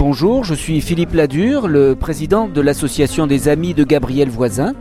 [0.00, 4.72] Bonjour, je suis Philippe Ladure, le président de l'association des amis de Gabriel Voisin.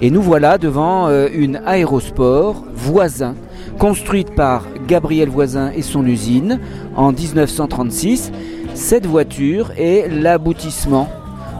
[0.00, 3.34] Et nous voilà devant euh, une aérosport Voisin,
[3.80, 6.60] construite par Gabriel Voisin et son usine
[6.94, 8.30] en 1936.
[8.74, 11.08] Cette voiture est l'aboutissement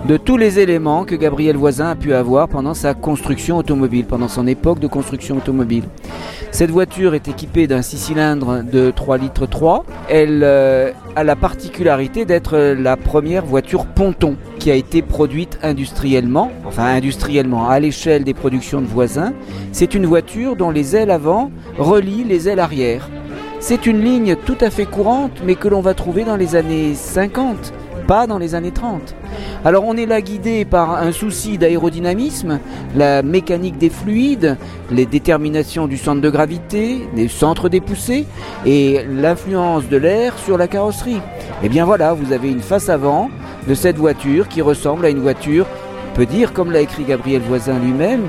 [0.06, 4.28] de tous les éléments que Gabriel Voisin a pu avoir pendant sa construction automobile, pendant
[4.28, 5.84] son époque de construction automobile.
[6.52, 9.84] Cette voiture est équipée d'un 6 cylindres de 3 litres 3.
[10.08, 16.50] Elle euh, a la particularité d'être la première voiture ponton qui a été produite industriellement,
[16.66, 19.32] enfin industriellement à l'échelle des productions de voisins.
[19.72, 23.08] C'est une voiture dont les ailes avant relient les ailes arrière.
[23.60, 26.94] C'est une ligne tout à fait courante mais que l'on va trouver dans les années
[26.94, 27.72] 50
[28.10, 29.14] pas dans les années 30.
[29.62, 32.60] Alors on est là guidé par un souci d'aérodynamisme,
[32.96, 34.56] la mécanique des fluides,
[34.90, 38.26] les déterminations du centre de gravité, des centres des poussées
[38.64, 41.16] et l'influence de l'air sur la carrosserie.
[41.16, 43.30] Et eh bien voilà, vous avez une face avant
[43.68, 45.66] de cette voiture qui ressemble à une voiture
[46.12, 48.22] on peut dire, comme l'a écrit Gabriel Voisin lui-même,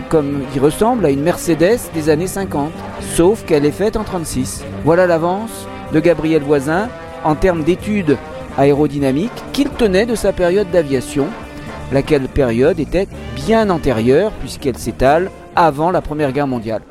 [0.53, 2.71] il ressemble à une Mercedes des années 50,
[3.15, 4.63] sauf qu'elle est faite en 36.
[4.85, 6.89] Voilà l'avance de Gabriel Voisin
[7.23, 8.17] en termes d'études
[8.57, 11.27] aérodynamique qu'il tenait de sa période d'aviation,
[11.91, 16.81] laquelle période était bien antérieure puisqu'elle s'étale avant la Première Guerre mondiale.